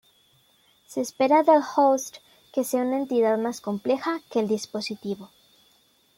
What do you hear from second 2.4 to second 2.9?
que sea